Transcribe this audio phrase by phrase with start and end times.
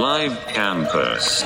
[0.00, 1.44] Live Campus.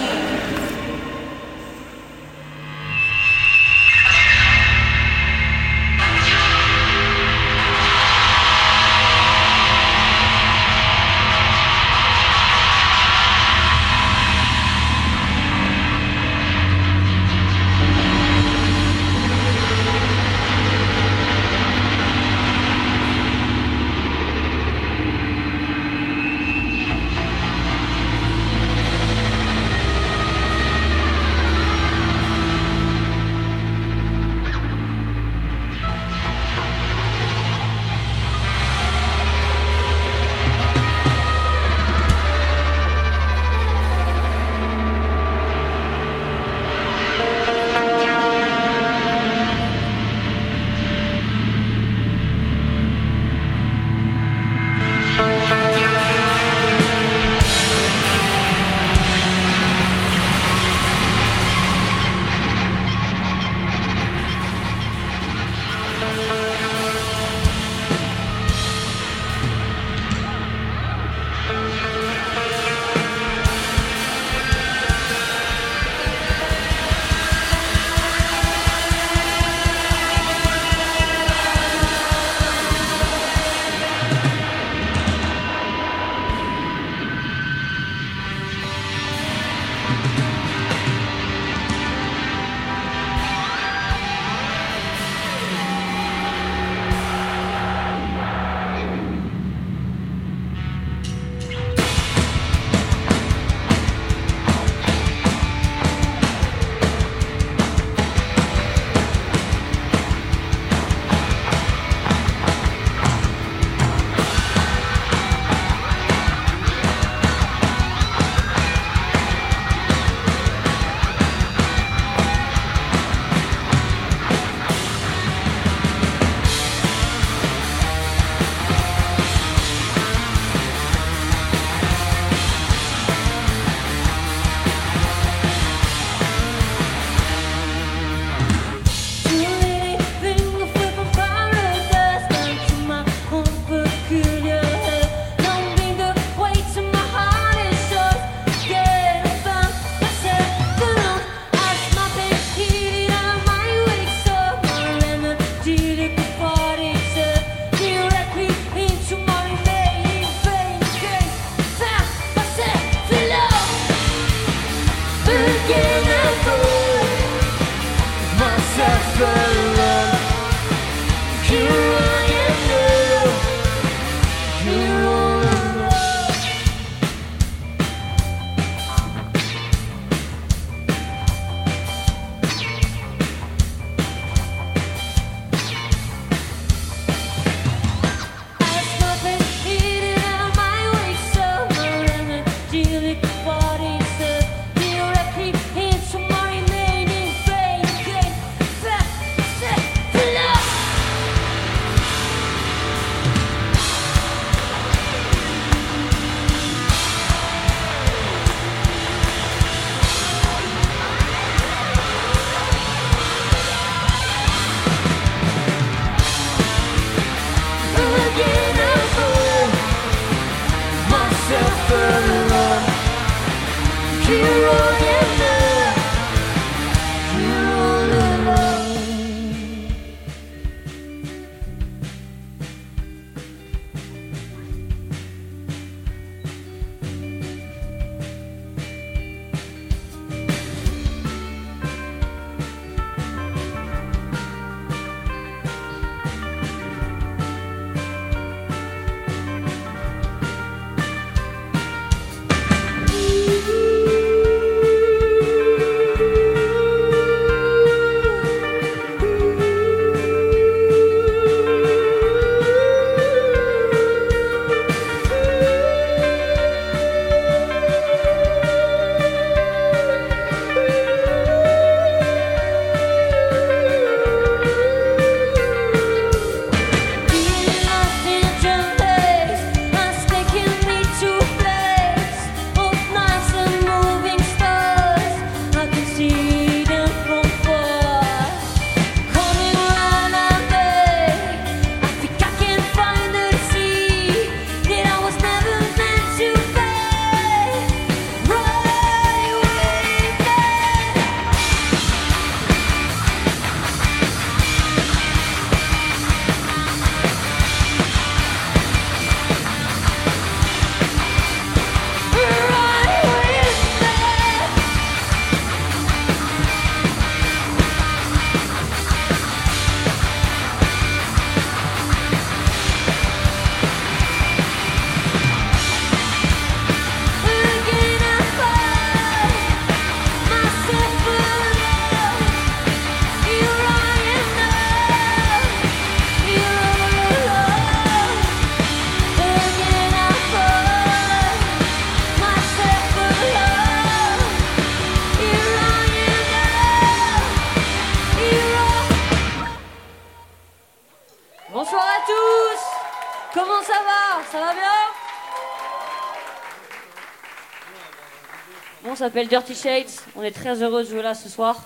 [359.25, 361.82] S'appelle Dirty Shades, on est très heureux de jouer là ce soir.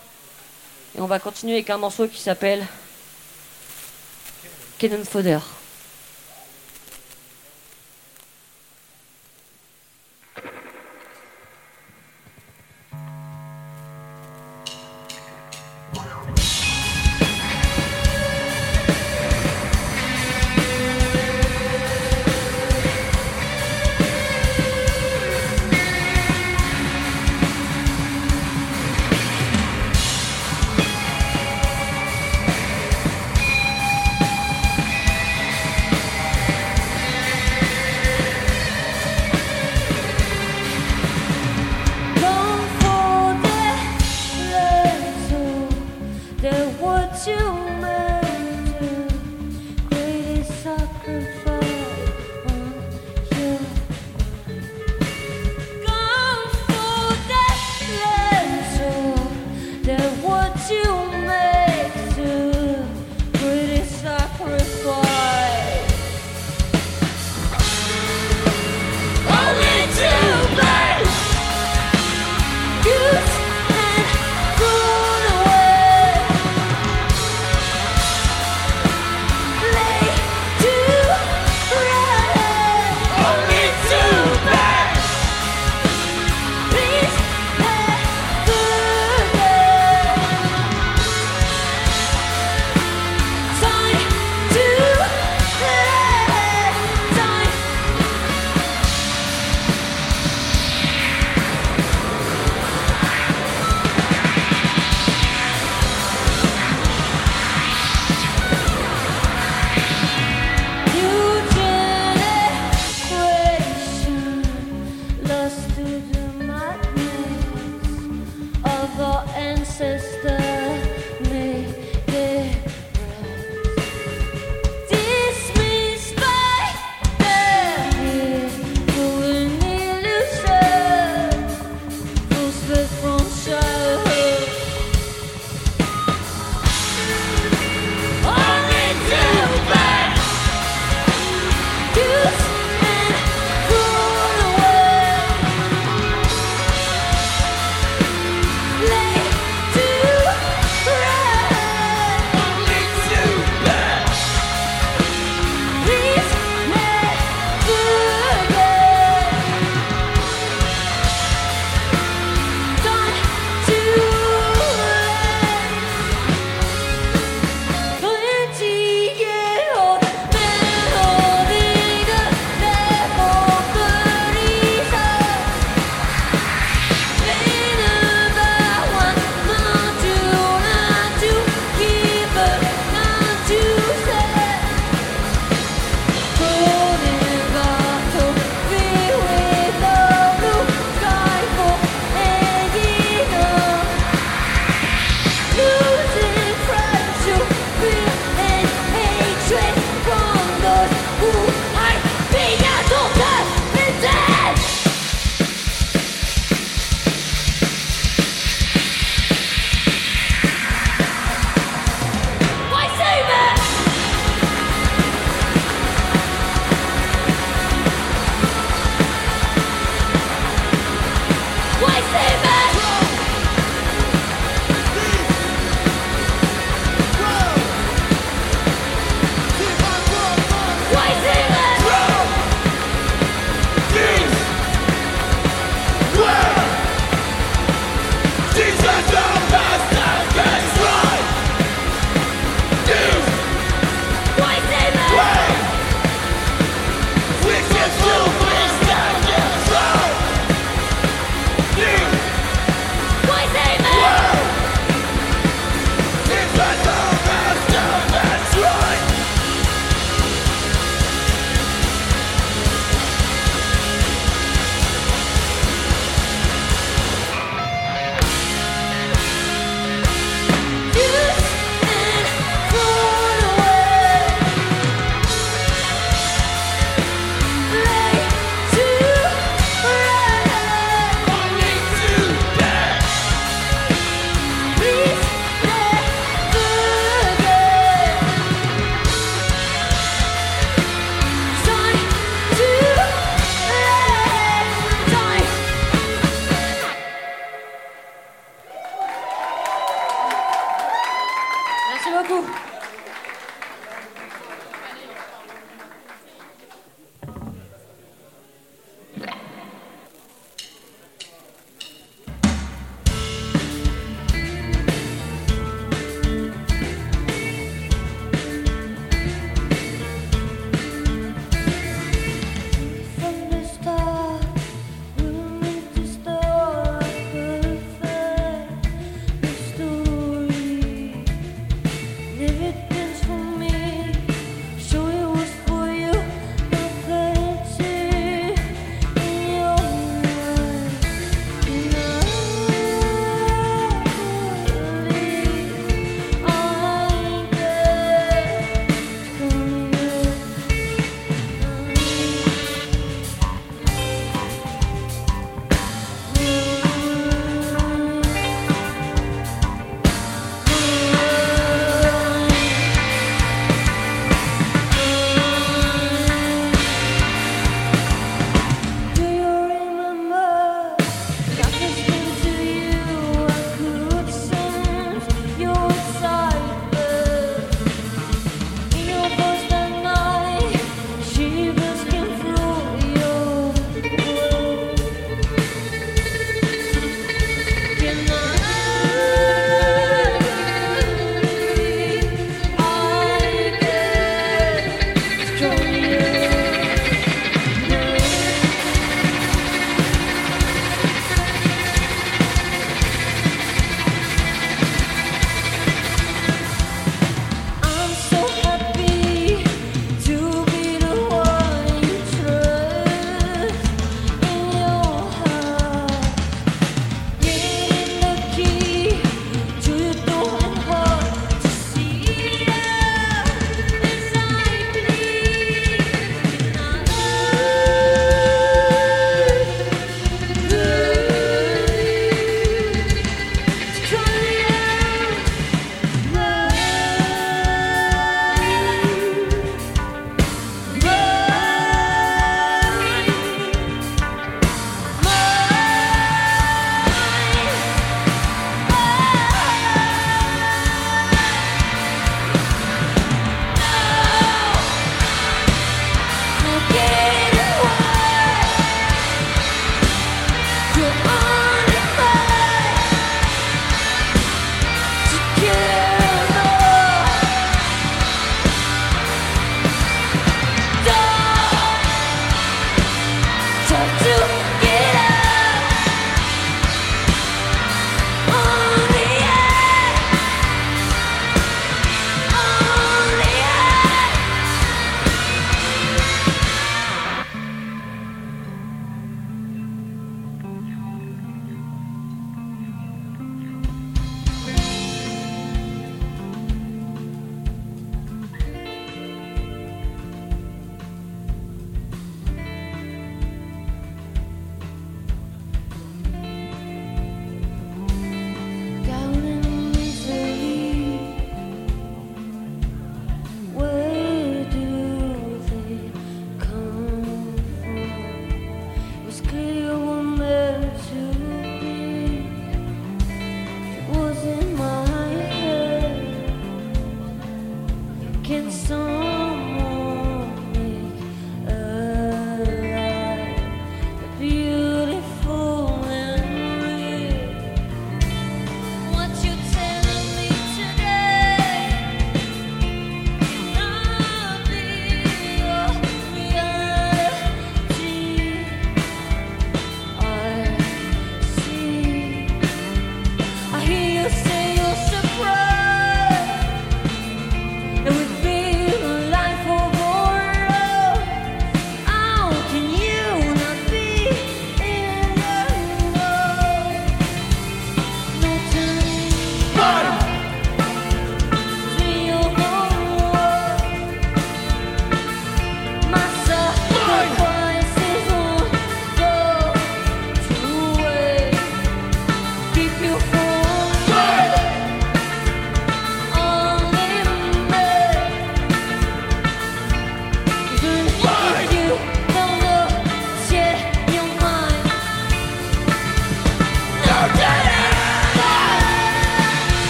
[0.97, 2.67] Et on va continuer avec un morceau qui s'appelle
[4.81, 5.39] Cannon Fodder.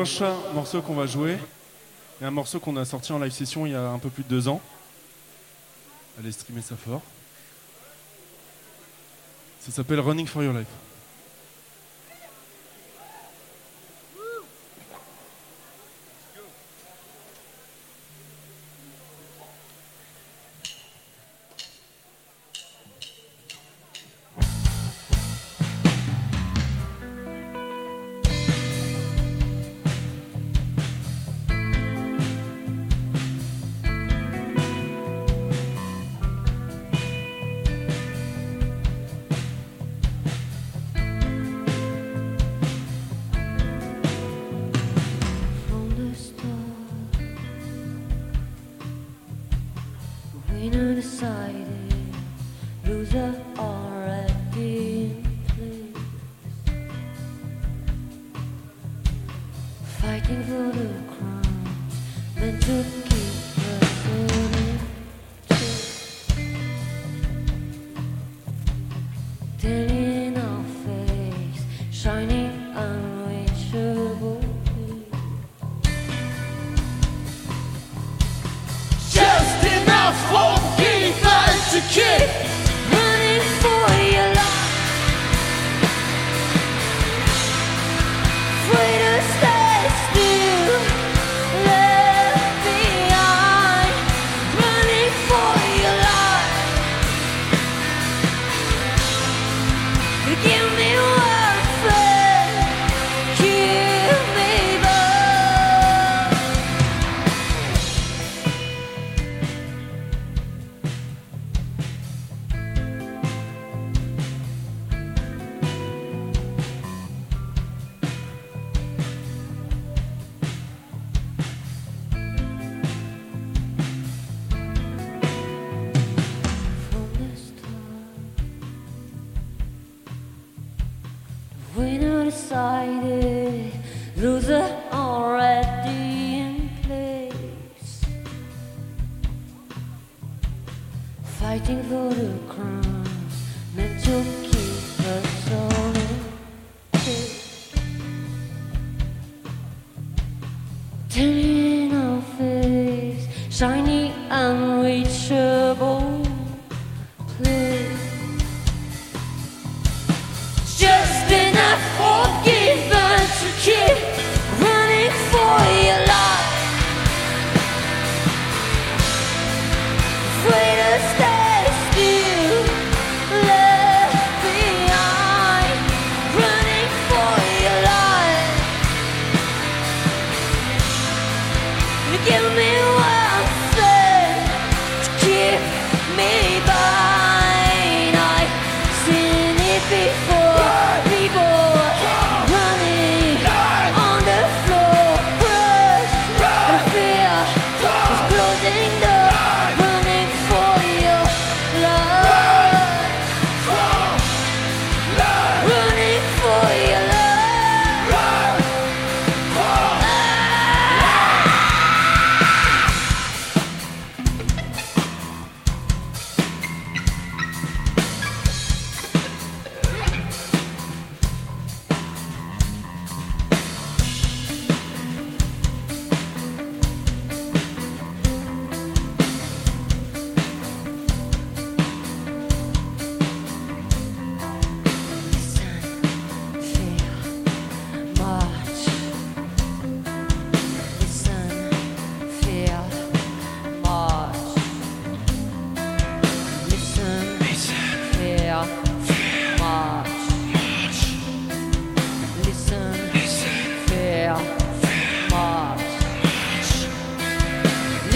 [0.00, 1.36] prochain morceau qu'on va jouer
[2.22, 4.22] est un morceau qu'on a sorti en live session il y a un peu plus
[4.22, 4.58] de deux ans.
[6.18, 7.02] Allez streamer ça fort.
[9.60, 10.68] Ça s'appelle Running for Your Life.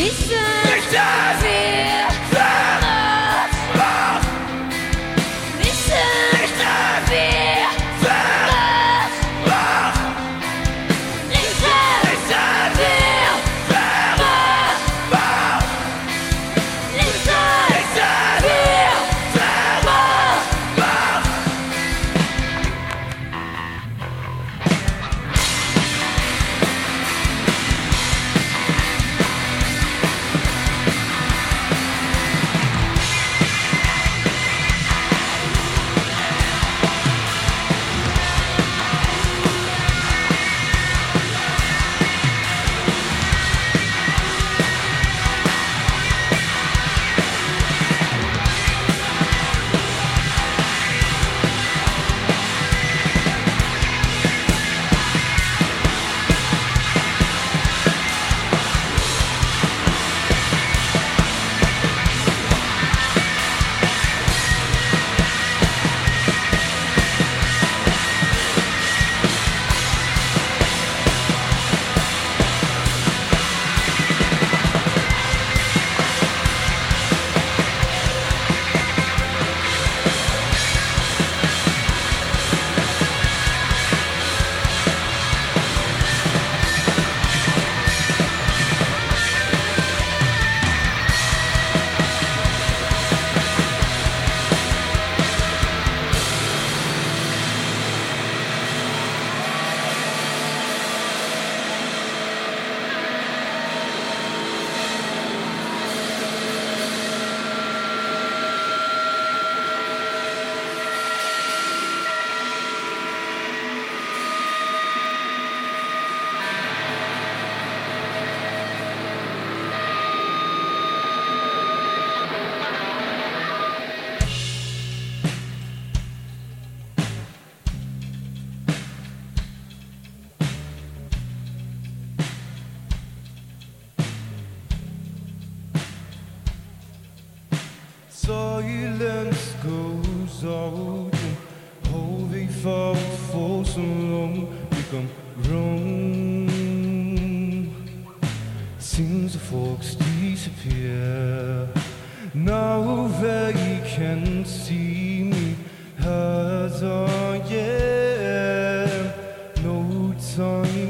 [0.04, 0.53] Listen.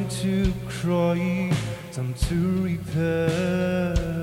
[0.09, 1.51] To cry,
[1.93, 4.14] time to repair.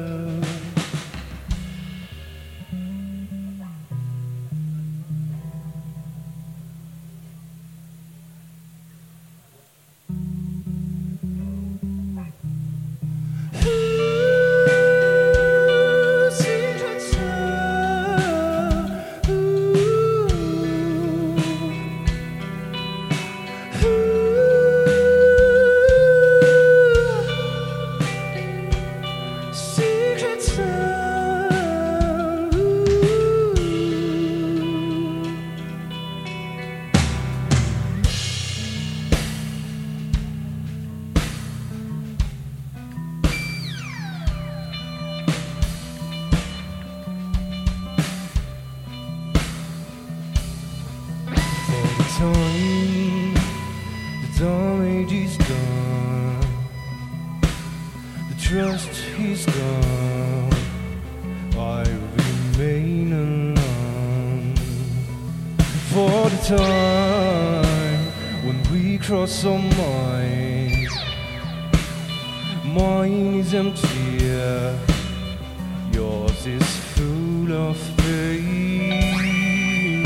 [76.57, 80.03] Is full of pain.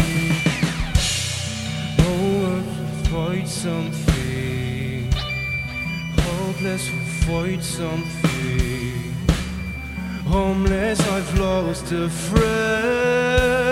[1.97, 2.61] Will
[3.09, 5.11] fight something.
[6.27, 6.85] Hopeless
[7.25, 9.13] fight something.
[10.25, 13.64] Homeless, I've lost a friend.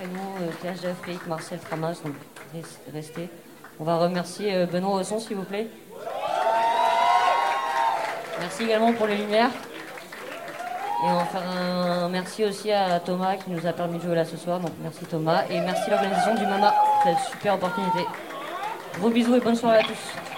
[0.00, 2.14] Euh, Marcel Tramas, donc
[2.54, 3.28] res- restez.
[3.80, 5.68] On va remercier euh, Benoît Osson, s'il vous plaît.
[8.40, 9.50] Merci également pour les lumières.
[11.04, 14.16] Et on va faire un merci aussi à Thomas qui nous a permis de jouer
[14.16, 14.58] là ce soir.
[14.58, 15.44] Donc merci Thomas.
[15.50, 18.00] Et merci l'organisation du MAMA cette super opportunité.
[18.98, 20.37] Gros bisous et bonne soirée à tous.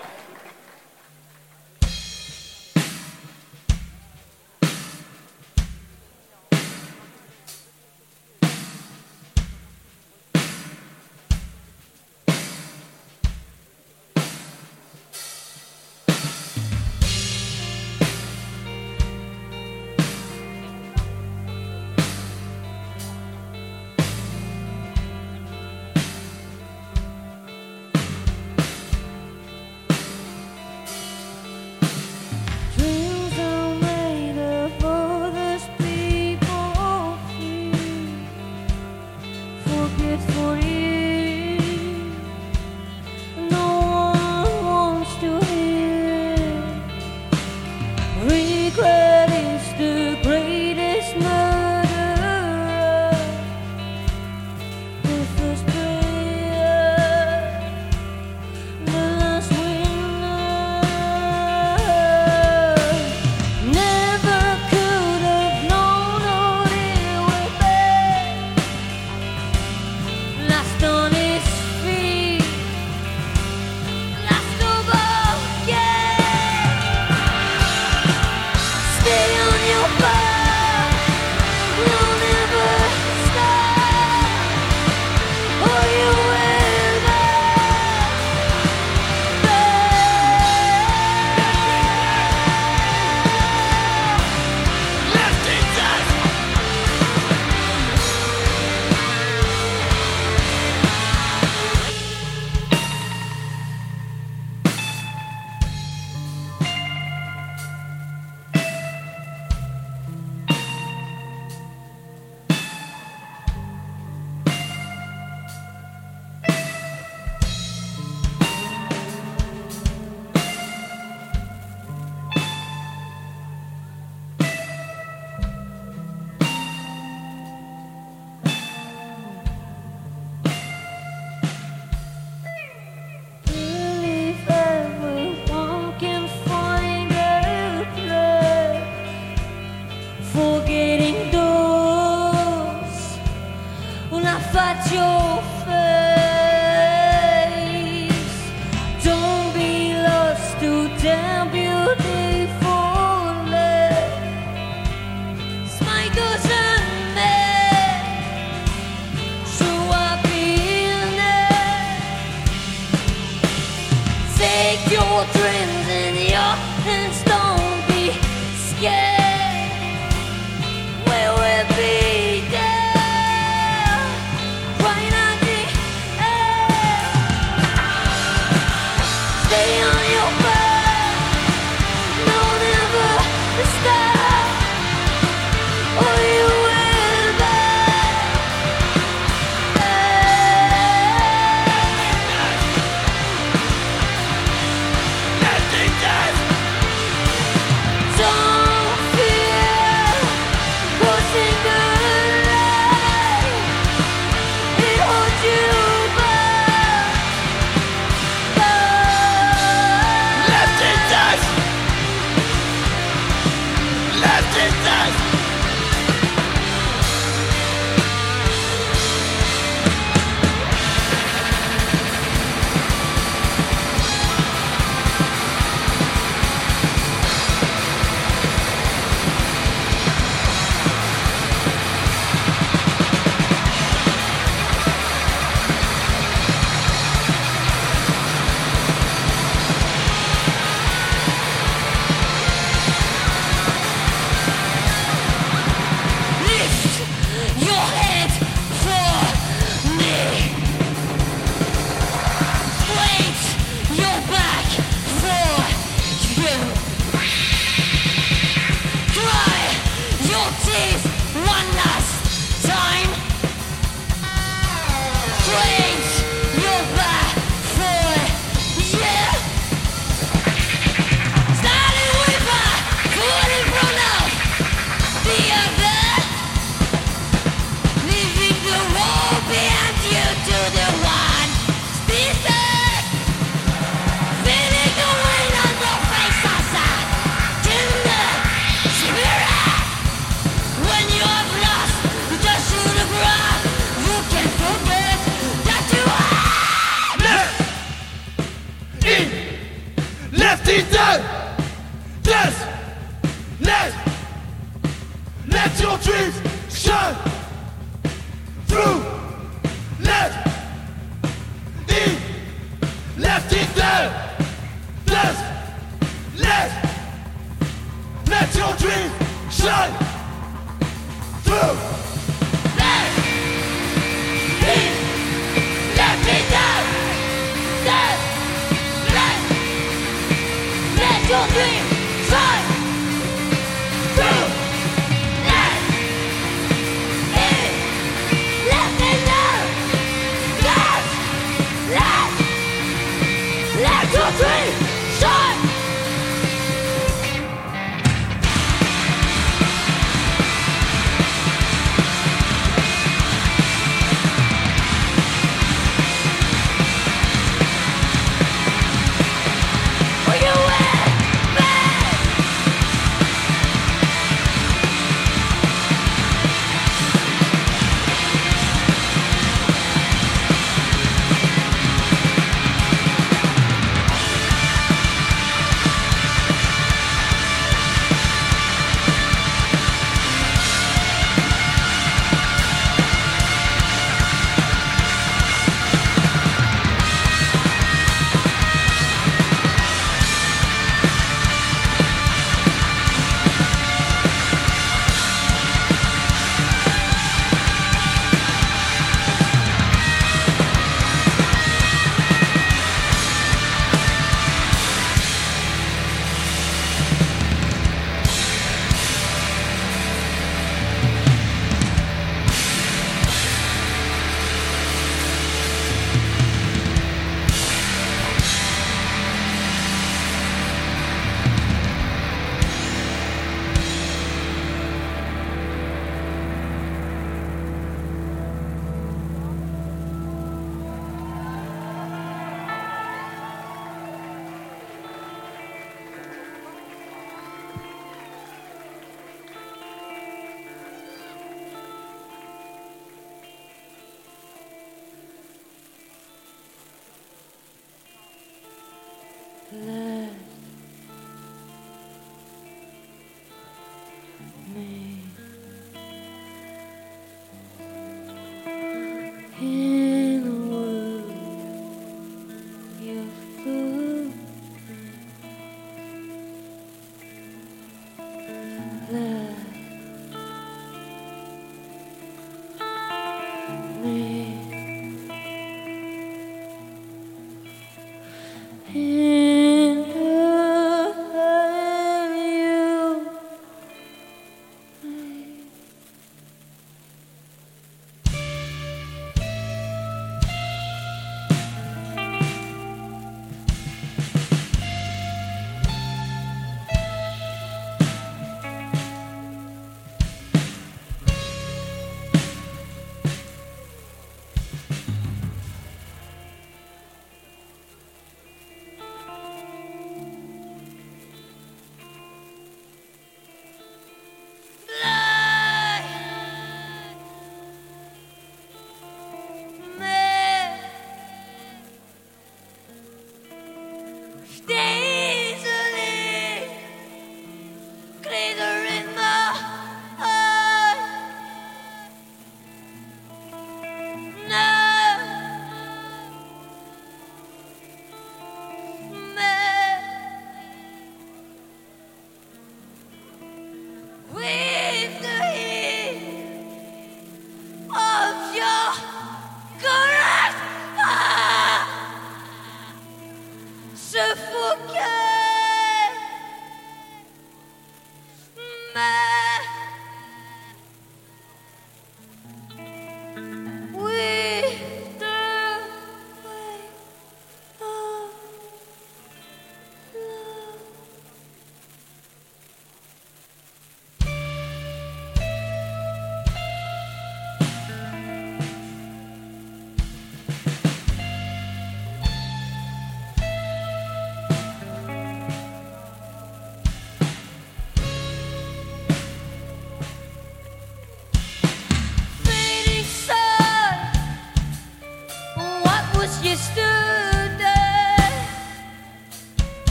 [344.12, 344.89] 这是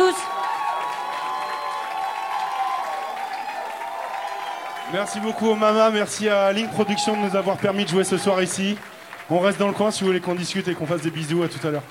[0.00, 0.14] tous.
[4.92, 8.16] Merci beaucoup au Mama, merci à Link Production de nous avoir permis de jouer ce
[8.16, 8.78] soir ici.
[9.28, 11.42] On reste dans le coin si vous voulez qu'on discute et qu'on fasse des bisous.
[11.42, 11.82] À tout à l'heure.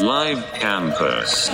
[0.00, 1.50] Live Campus.